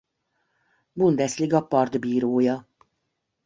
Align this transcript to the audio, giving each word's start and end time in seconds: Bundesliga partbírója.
Bundesliga 0.93 1.61
partbírója. 1.61 2.67